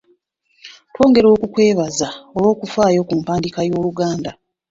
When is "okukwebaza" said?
1.35-2.07